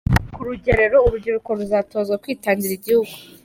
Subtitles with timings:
[0.33, 3.13] Ku Rugerero urubyiruko ruzatozwa kwitangira igihugu